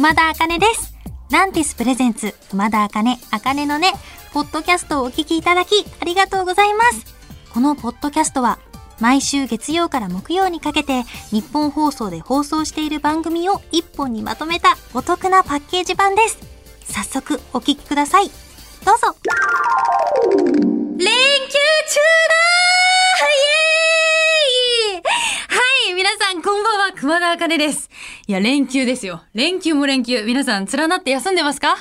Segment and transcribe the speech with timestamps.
[0.00, 0.94] 熊田茜です。
[1.30, 3.92] ランティスプレゼンツ、熊田茜、茜のね、
[4.32, 7.04] ポッドキャストをお聞きいただき、ありがとうございます。
[7.52, 8.58] このポッドキャストは、
[8.98, 11.02] 毎週月曜から木曜にかけて、
[11.32, 16.38] 日本放送で放送している番組を一本にまとめたお得なパッケージ版です。
[16.84, 18.30] 早速、お聞きください。
[18.86, 19.14] どうぞ。
[20.96, 22.59] 連休中だ
[27.00, 27.88] 熊田茜です。
[28.26, 29.22] いや、連休ですよ。
[29.32, 30.22] 連休も連休。
[30.22, 31.74] 皆さん、連なって休んでますか？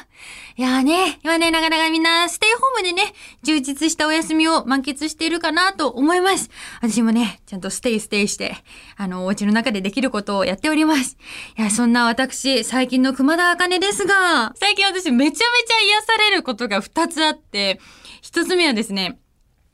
[0.55, 6.49] いやーね、今ね、なかなかみんな、ステイホームでね、充実したお休みを満喫しているかなと思います。
[6.81, 8.55] 私もね、ちゃんとステイステイして、
[8.95, 11.17] あの、お家の中でできることをやっております。
[11.57, 17.81] いや、そんな私、最近の熊田茜ですが、最近私めちゃめちゃ癒されることが2つあって、
[18.23, 19.20] 1つ目はですね、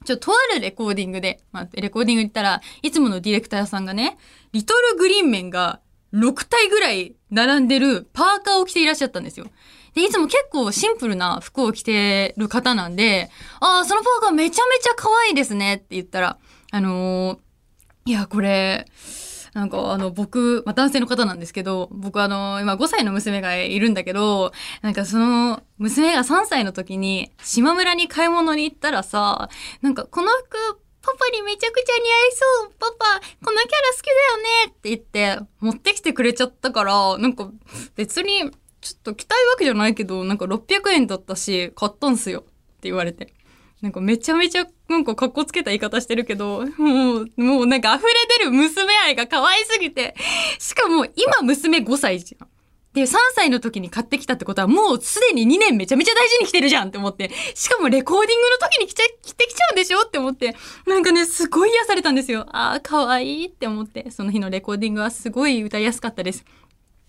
[0.06, 4.18] ちょ、とあるレコーディングで、まあ、レコーディング行ったら、いつものディレクターさんがね、
[4.54, 5.82] リトルグリーンメンが
[6.14, 9.48] 6体ぐらい並んでるパーカーを着ていらっしゃったんですよ。
[9.94, 16.38] で、いつも結構シンプルな服を着てる方なんで、ああ、そのパーカーめちゃめちゃ可愛いですねって言ったら、
[16.72, 17.46] あのー
[18.08, 18.86] いや、これ、
[19.56, 29.50] なんかあの僕、まあ、男性の方なんですけど、僕あの、今5歳の娘がいるんだけど、なんかその、娘が3歳の時に、島村に買い物に行ったらさ、
[29.82, 32.72] なんかこの服、パパにめちゃくちゃ似合いそう。
[32.78, 34.72] パパ、このキャラ好きだよね。
[34.72, 37.50] って言って、持ってきてくれちゃったから、なんか
[37.96, 42.42] 別に、ちょっと着たいわけじゃないけど、なんか600円だったし、買ったんすよ。
[42.42, 43.35] って言われて。
[43.86, 50.16] なんかめちゃめちゃなんか格好つけた言い方してるけど、もう、もうなんか溢れ出る娘愛が可愛すぎて、
[50.58, 52.48] しかも今娘5歳じゃん。
[52.94, 60.56] で、3歳の時に買ってきたってことはもうすでに2年めちゃめちゃ大事に着てるじゃんって思って、しかもレコーディングの時に着ちゃ、着てきちゃうんでしょって思って、
[60.88, 62.48] なんかね、すごい癒されたんですよ。
[62.50, 66.44] ああ、可愛いって思って、その日のレコーディングはすごい歌いやすかったです。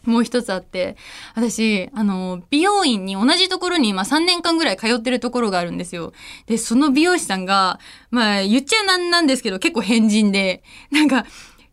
[0.06, 0.96] もう一つあって、
[1.34, 6.12] 私、あの、美容院に同じところに今3年間ぐらい通ってるところがあるんですよ。
[6.46, 7.78] で、その美容師さんが、
[8.10, 11.26] まあ言っちゃなんなんですけど結構変人で、なんか、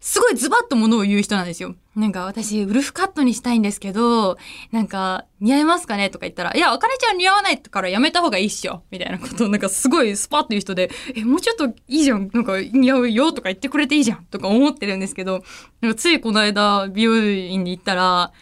[0.06, 1.76] すごいズバッとものを言う人なんですよ。
[1.96, 4.38] なんか私、ウルフカットにしたいんですけど、
[4.74, 6.10] なんか、似合いますかね？
[6.10, 8.84] とか言ったら、いや、あかねちゃん似合わないからやめた方がいいっしょ。
[8.92, 12.30] みたいなことをなんかすごいスパッと言う人で、え、もうちょっといいじゃん。
[12.34, 14.26] なんか似合うよとか言ってくれていいじゃん。
[14.26, 15.42] とか思ってるんですけど、
[15.80, 18.34] なんかついこの間美容院に行ったら、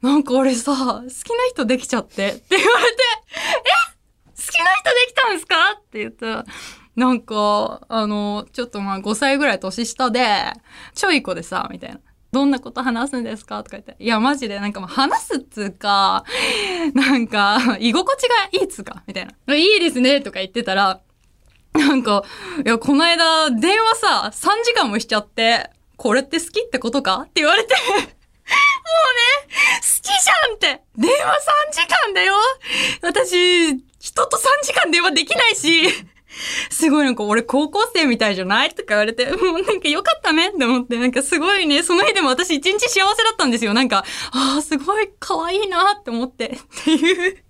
[0.00, 1.10] なんか俺さ、好きな
[1.50, 3.02] 人できちゃってって言われて、
[3.36, 4.32] え？
[4.34, 5.56] 好きな人できたんですか？
[5.78, 6.46] って言ったら、
[6.96, 10.52] なんか、あの、ちょっとまあ5歳ぐらい年下で、
[10.94, 12.00] ちょい子でさ、みたいな。
[12.32, 13.62] どんなこと話すんですか？
[13.62, 13.94] とか言って。
[13.98, 16.24] いや、マジで、なんかもう話すっつうか、
[16.94, 19.54] なんか、居心地がいいっつうか、みたいな。
[19.54, 21.00] いいですね、とか言ってたら、
[21.74, 22.24] なんか、
[22.64, 27.20] いや、この間、電話さ、3時間もしちゃって、これって好きってことか？
[27.20, 31.16] って言われて、もうね、好きじゃんって電話
[31.70, 32.34] 3時間だよ
[33.02, 35.84] 私、人と3時間電話できないし、
[36.70, 38.70] すごいなんか俺高校生みたいじゃない？
[38.70, 43.74] とか言われて、 もうなんかよかったねって思って、なんかすごいね、その日でも私一日幸せだったんですよ。
[43.74, 47.44] なんか、ああ、すごい可愛いなって思って、っていう、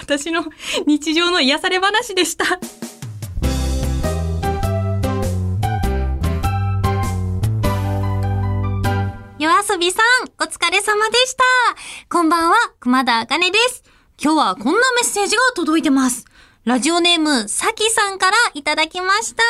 [0.00, 0.44] 私の
[0.86, 2.44] 日常の癒され話でした。
[9.38, 11.44] 夜遊びさん、お疲れ様でした。
[12.08, 13.84] こんばんは、熊田茜です。
[14.22, 16.24] 今日はこんなメッセージが届いてます。
[16.66, 19.44] ラジオネーム、さきさんからいただきました。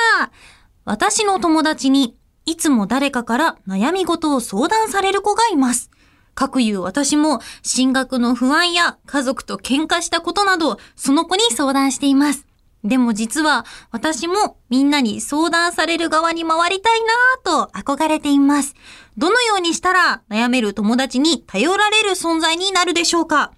[0.85, 5.91] 私の友達に、いつも誰かから悩み事を相談される子がいます。
[6.35, 12.47] かくいう私も、進学の不安や家族と喧嘩したことなど、その子に相談しています。
[12.85, 18.75] でも実は私もみんなに相談される側に回りたいなぁと憧れています。
[19.17, 23.53] どのようにしたら悩める友達に頼られる存在になるでしょうか？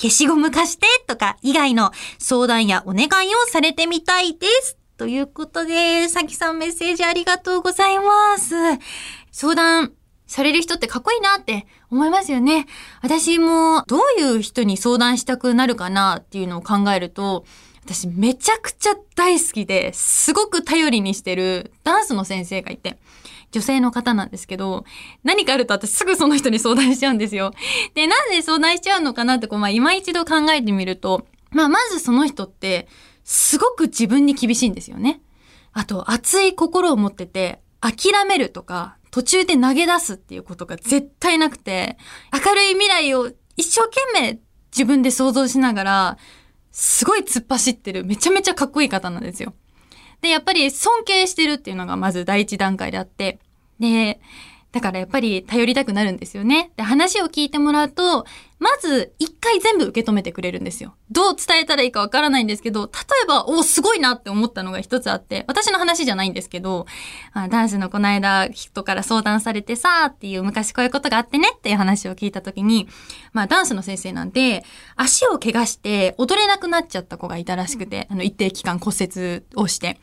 [0.00, 4.78] 消しゴム貸してとか以外の相談やお願いをされてみたいです。
[4.96, 8.54] ということで、さきさんメッセージありがとうございます。
[9.30, 9.92] 相談
[10.26, 12.66] される人ってかっこいいなって思いますよね。
[13.02, 17.44] 私もどういう人に相談したくなるかなっていうのを考えると、
[17.92, 22.98] 私めちゃくちゃ大好きで、すごく頼りにしてるダンスの先生がいて、
[23.50, 24.84] 女性の方なんですけど、
[25.24, 27.52] 何かあると私すぐその人に相談しちゃうんですよ。
[27.94, 32.86] で、なんで相談しちゃうのかなってこう、まあ今一度考えてみると、まあまずその人って、
[33.24, 35.20] すごく自分に厳しいんですよね。
[35.72, 41.98] あと、熱い心を持ってて、諦めるとか、途中で投げ出すっていうことが絶対なくて、
[42.32, 44.38] 明るい未来を一生懸命
[44.70, 46.18] 自分で想像しながら、
[46.72, 49.54] すごい突っ走ってる、めちゃめちゃかっこいい方なんですよ。
[50.20, 53.40] で、やっぱり尊敬してるっていうのがまず第一段階であって、
[53.78, 54.20] で、
[54.72, 56.70] だからやっぱり頼りたくなるんですよね。
[56.76, 58.24] で、話を聞いてもらうと、
[58.60, 60.94] まず一回全部受け止めてくれるんですよ。
[61.10, 62.90] どう伝えたらいいかわからないんですけど、例
[63.24, 66.86] えば、おすごいなって思ったのが一つあって、私の話じゃないんですけど、
[67.32, 72.86] あダンスのこの間人から相談されてさ、っていう昔こういうことがあってねっていう話を聞いたときに、
[73.32, 74.62] まあダンスの先生なんで、
[74.94, 79.98] 足を怪我して踊れなくなっちゃった子がいたらしくて、あの一定期間骨折をして。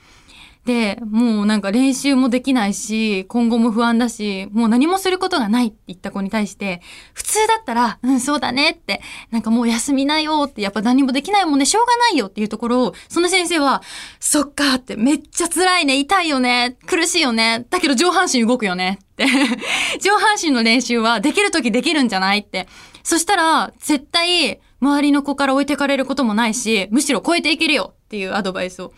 [0.68, 6.82] で、もうなんか練習もできないし、今後も不安だし、もう何もすることがないって言った子に対して、
[7.14, 13.82] 普通だったら、うん、そうだねって、なんかもう休みなよって、やっぱ何もできないもんね、しょうがないよっていうところを、その先生は、
[14.20, 19.26] そっかって、めっちゃ辛いね、痛いよね、苦しいよね、だけど上半身動くよねって。
[20.04, 22.68] 上半身の練習はできる時できるんじゃないって。
[23.04, 28.92] そしたら、絶対、周りの子から置いてかれることもないし、むしろ超えていけるよっていうアドバイスを、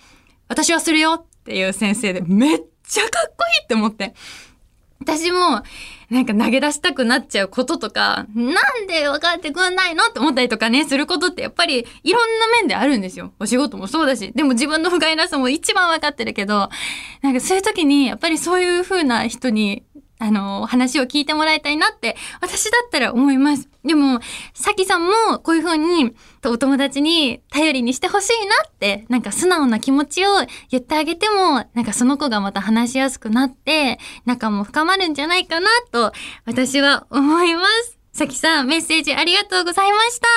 [0.48, 4.14] 私はするよっていう先生でめっちゃかっこいいって思って。
[5.02, 5.64] 私も、
[6.10, 13.32] なんか投げ出したくなっちゃうこととか、なんで分かってくんないのって思ったりとかね、することってやっぱりいろんな面であるんですよ。
[13.40, 14.34] お仕事もそうだし。
[14.36, 16.70] でも自分の不甲斐なさも一番分かってるけど、
[17.22, 19.84] なんかそういう時に、やっぱりそういう風な人に
[20.20, 23.70] あの、話を聞いてもらいたいなって、私だったら思います。
[23.86, 24.20] でも、
[24.54, 26.14] さきさんもこういう風に、
[26.46, 30.32] お友達に頼りにしてほしいなって、なんか素直な気持ちを
[30.70, 36.12] 言ってあげても、なんかその子がまた話しやすくなって、仲も深まるんじゃないかなと、
[36.46, 37.98] 私は思います。
[38.12, 40.28] さきさん、メッセージありがとうございました。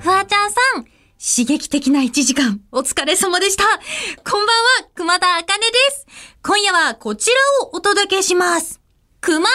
[0.00, 0.89] フワちゃんさん、
[1.22, 3.64] 刺激的な1時間、お疲れ様でした。
[4.24, 6.06] こんばんは、熊田あかねです。
[6.42, 7.36] 今夜はこちら
[7.66, 8.80] をお届けします。
[9.20, 9.50] 熊部ハ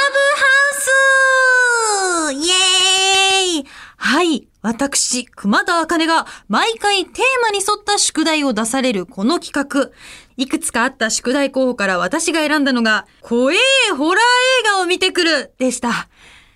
[2.30, 3.66] ウスイエーイ
[3.98, 9.90] はい、私、熊田あかねが毎回テーマに沿った宿題を出されるこの企画。
[10.38, 13.58] いくつかあった宿題候補から私が選んだのが、怖え
[13.98, 14.24] ホラー
[14.68, 15.90] 映画を見てくるでした。
[15.90, 15.92] い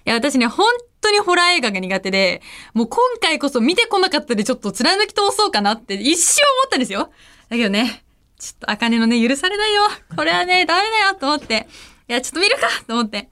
[0.06, 0.68] や、私ね、本
[1.02, 2.42] 当にホラー映画が苦手で、
[2.74, 7.12] もう今回こそ見てこなかったでちょっと貫き通そうかなって一瞬思ったんですよ。
[7.50, 8.04] だけどね、
[8.38, 9.84] ちょっと茜のね、許されないよ。
[10.16, 11.68] これはね、ダメだよと思って。
[12.08, 13.30] いや、ちょっと見るかと思って。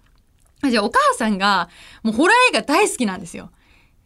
[0.70, 1.70] じゃあお母さんが、
[2.04, 3.52] もうホラー映画大好きなんですよ。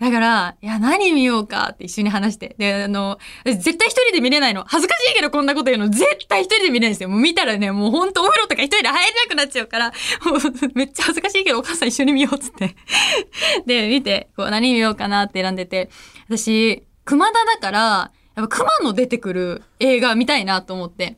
[0.01, 2.55] だから、いや、何見ようかって一緒に話して。
[2.57, 4.63] で、あの、絶対一人で見れないの。
[4.67, 5.89] 恥ずかしいけどこんなこと言うの。
[5.89, 7.09] 絶対一人で見れないんですよ。
[7.09, 9.93] もう見たらね、もうほんとお風呂とか一人で入れなくなっちゃうから、
[10.25, 12.75] も うめっちゃ恥ずかしいけどお母さん一緒に見ようっつって。
[13.67, 15.91] で、見て、こう何見ようかなって選んでて。
[16.27, 17.79] 私、熊田だから、
[18.35, 21.17] やっぱ熊の出てくる映画見たいなと思って。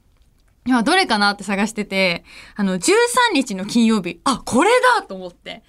[0.66, 2.26] いや、どれかなって探してて、
[2.58, 2.90] あの、13
[3.34, 5.64] 日の金曜日、あ、これだと思って、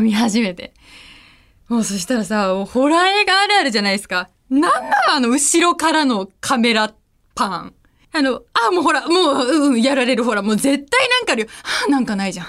[0.00, 0.72] 見始めて。
[1.70, 4.28] もうそしたらさ、ホラー映画あるあるじゃないですか。
[4.50, 6.92] なんなのあの後ろからのカメラ
[7.36, 7.74] パン。
[8.12, 11.48] あの、あ、もうほら、もう、うん、やられるほら、もう絶対なんかあるよ。
[11.62, 12.46] はあ、なんかないじゃん。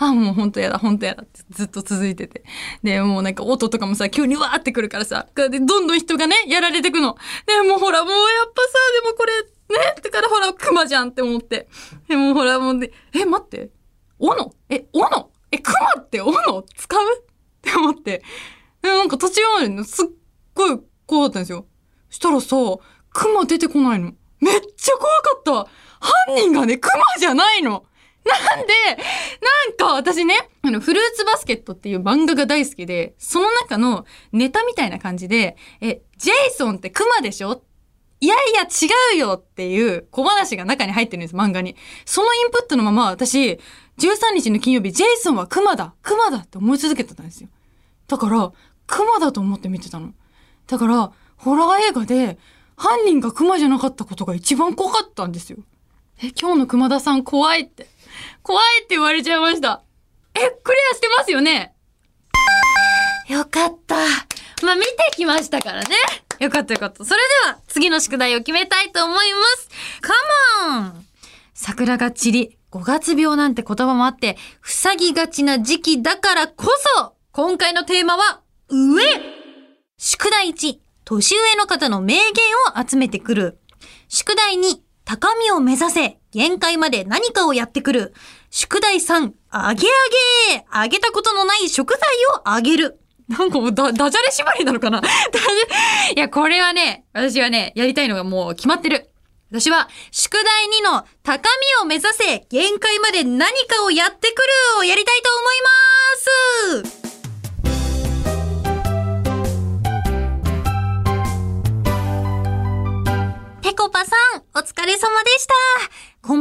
[0.00, 2.44] あ、もうほんとやだ、ほんとやだってずっと続いてて。
[2.82, 7.16] で、もうなんか音とかもさ、急にわーってくるからさ、で、どんどん人がね、やられてくの。
[7.46, 8.16] で、もうほら、もうや
[8.46, 8.72] っぱさ、
[9.02, 11.68] でもこれ、ね、ってからほら、熊じゃんって思って。
[12.06, 13.70] でもほら、もうね、え、待って。
[14.18, 14.54] 斧？
[14.68, 15.30] え、斧？
[15.52, 16.34] え、熊って斧？
[16.76, 17.00] 使う？
[17.18, 17.24] っ
[17.62, 18.22] て思って。
[18.82, 20.06] で、なんか立ち回るのすっ
[20.54, 21.66] ごい怖かったんですよ。
[22.10, 22.56] したらさ、
[23.10, 24.12] 熊出てこないの。
[24.40, 25.52] めっちゃ怖かった
[26.00, 27.84] 犯人がね、熊じゃないの
[28.24, 37.62] なんで、なんか私ね、あの、フルーツバスケットっていう漫画が大好きで、その中のネタみたいな感じで、え、ジェイソンって熊でしょ？
[38.20, 41.76] いやいや違うよっていう小話が中に入ってるんです、漫画に。
[42.04, 43.52] そのインプットのまま私、
[43.98, 47.48] 13日の金曜日、ジェイソンは熊だ熊だって思い続けてたんですよ。
[48.08, 48.52] だから、
[48.88, 50.12] 熊だと思って見てたの。
[50.66, 52.38] だから、ホラー映画で
[52.76, 55.58] 犯人が熊じゃなかったことが一番怖かったんですよ。
[56.20, 57.88] え、今日の熊田さん怖いって。
[58.42, 59.82] 怖いって言われちゃいました。
[60.34, 61.74] え、クリアしてますよね？
[63.28, 63.96] よかった。
[64.64, 65.96] まあ、見てきましたからね。
[66.40, 67.04] よかったよかった。
[67.04, 69.68] それでは、次の宿題を決めたいと思います。
[70.00, 70.12] カ
[70.70, 71.06] モン
[71.54, 76.66] 桜が散り、5月病なんて言葉もあって、塞ぎがちな時期だからこ
[76.96, 79.02] そ、今回のテーマは、上
[79.96, 82.24] 宿題1、年上の方の名言
[82.76, 83.58] を集めてくる。
[84.08, 88.12] 宿題2、高みを目指せ、限界まで何かをやってくる。
[88.50, 92.00] 宿題3、あげあげあげたことのない食材
[92.36, 93.00] をあげる。
[93.26, 95.00] なんかもうダ、ジャレ縛りなのかな
[96.14, 99.08] いや、これはね、私はね、やりたいのがもう決まってる。
[99.50, 100.44] 私は、宿題
[100.80, 101.48] 2の高
[101.80, 104.42] みを目指せ、限界まで何かをやってく
[104.74, 106.07] るをやりたいと思います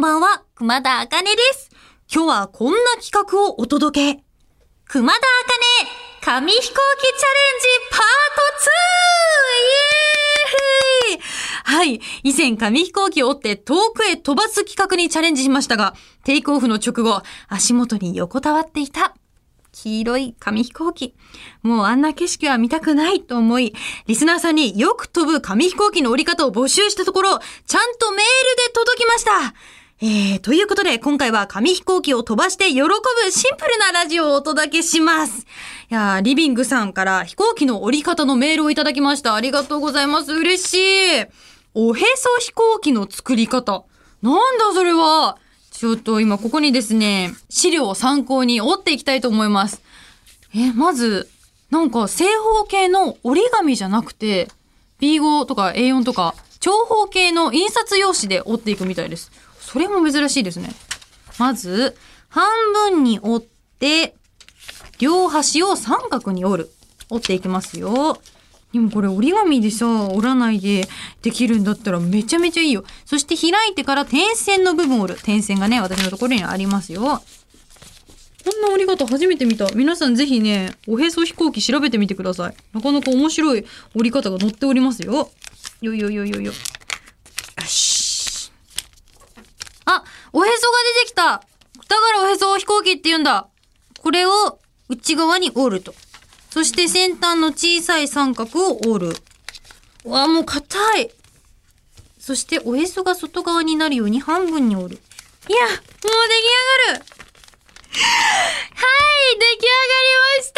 [0.07, 1.69] ばんは、熊田あかねです。
[2.09, 4.23] 今日はこんな企画をお届け。
[4.87, 5.25] 熊田あか
[5.83, 7.99] ね、紙飛行機チャレンジパー
[8.37, 8.43] ト
[11.05, 11.11] 2!
[11.11, 11.21] イエーイ
[11.75, 11.99] はい。
[12.23, 19.13] 以前紙飛行機を折って遠くへ飛ばす企画にチャレンジしましたが、テイクオフの直後、足元に横たわっていた
[19.73, 21.15] 黄色い紙飛行機。
[21.63, 23.73] もうあんな景色は見たくないと思い、
[24.05, 28.23] リスナーさんによく飛ぶ紙飛行機の折り方を募集したところ、ちゃんとメール
[28.67, 29.53] で届きました。
[29.99, 32.87] えー、ということで、今回は紙飛行機を飛ばして喜ぶ
[33.31, 35.47] シンプルなラジオをお届けします。
[35.89, 39.33] いやーリビングさんから飛行機の折り方のメールをいただきました。
[39.33, 40.33] ありがとうございます。
[40.33, 41.25] 嬉しい。
[41.73, 43.85] おへそ飛行機の作り方。
[44.21, 45.39] なんだそれは。
[45.71, 49.81] ちょっと今ここにですね、資料を参考に折っていきたいと思います。
[50.55, 51.27] え、まず、
[51.71, 54.47] なんか正方形の折り紙じゃなくて、
[55.01, 59.31] B5 とか A4 とか、長方形の印刷用紙で折っていくみたいです。
[59.67, 60.69] それも珍しいですね。
[61.37, 61.97] まず、
[62.29, 62.47] 半
[62.93, 63.47] 分に折っ
[63.79, 64.15] て、
[64.97, 66.69] 両端を三角に折る。
[67.09, 68.17] 折っていきますよ。
[68.71, 70.87] でもこれ折り紙でさ、折らないで
[71.21, 72.85] できるんだったらめちゃめちゃいいよ。
[73.05, 75.19] そして開いてから点線の部分を折る。
[75.21, 77.01] 点線がね、私のところにありますよ。
[77.01, 79.67] こんな折り方初めて見た。
[79.75, 82.55] 皆さんぜひね、おへそ飛行機調べてみてください。
[82.71, 85.29] なかなか面白い折り方が載っておりますよ。
[85.81, 86.53] よいよいよいよいよ。
[86.53, 86.53] よ
[87.65, 88.51] し。
[89.89, 90.03] あ、
[90.37, 91.43] おへそが出てきただか
[92.13, 93.47] らおへそを飛行機って言うんだ。
[94.03, 95.95] これを内側に折ると。
[96.51, 99.15] そして先端の小さい三角を折る。
[100.05, 101.09] うわ、もう硬い。
[102.19, 105.01] そしておへそが外側になるように半分に折る。
[105.49, 105.87] いや、もう出来上
[106.93, 107.01] がるはい、
[109.39, 109.47] 出来上が
[110.03, 110.53] りまし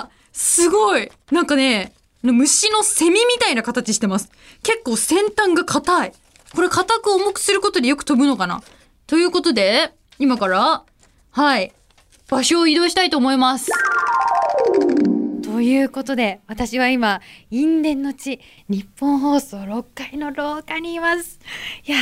[0.00, 4.32] たすごいなんかね、虫のセミみたいな形してます。
[4.64, 6.12] 結構先端が硬い。
[6.56, 8.64] これ硬く重くすることでよく飛ぶのかな
[9.12, 10.84] ということで、今から、
[11.32, 11.70] はい、
[12.30, 13.70] 場所を移動したいと思います。
[15.42, 18.40] ということで私は今因縁の地
[18.70, 21.40] 日本放送6階の廊下にいます。
[21.84, 22.00] いやー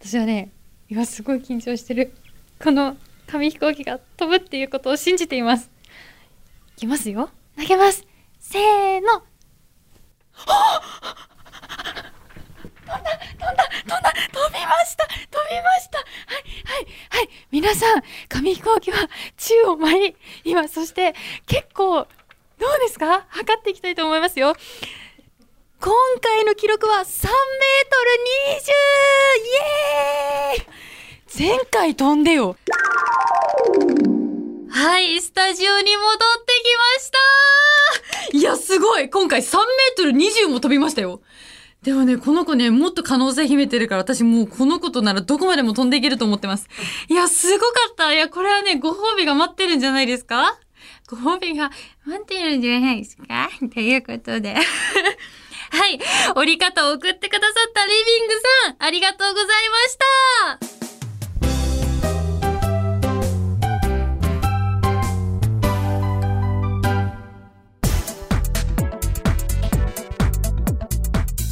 [0.00, 0.50] 私はね
[0.88, 2.12] 今すごい緊張してる。
[2.60, 2.96] この
[3.28, 5.70] 紙飛行機が飛ぶっていうことを信じています。
[6.76, 7.30] いきますよ。
[7.56, 8.04] 投げます。
[8.40, 9.22] せーの。
[12.88, 14.12] 飛んだ飛んだ飛んだ
[14.58, 15.14] びました飛
[15.50, 15.98] びました。
[15.98, 16.06] はい
[16.64, 17.28] はいはい。
[17.50, 21.14] 皆さん紙飛行機は宙を舞い今そして
[21.46, 22.06] 結構
[22.58, 23.26] どうですか？
[23.28, 24.54] 測っていきたいと思いますよ。
[25.80, 27.30] 今回の記録は3メート
[28.04, 28.10] ル
[28.58, 28.72] 20!
[29.44, 29.54] イ
[30.54, 31.48] エーイ。
[31.58, 32.56] 前回飛んでよ。
[34.70, 37.10] はい、スタジオに戻ってきまし
[38.32, 38.36] た。
[38.36, 39.08] いや、すごい。
[39.08, 41.20] 今回3メートル20も飛びましたよ。
[41.82, 46.66] でもね、この子ね、もっと可能性秘めてるから、私もうこの子とならどこまでも飛んでいけると思ってます。
[47.08, 50.58] いや、すごかったいや、これはね、ご褒美が待ってるんじゃないですか？
[51.08, 51.70] ご褒美が
[52.04, 53.48] 待ってるんじゃないですか？
[53.72, 54.54] ということで。
[55.70, 56.00] はい。
[56.34, 58.34] 折り方を送ってくださったリビング
[58.66, 60.77] さん、ありがとうございました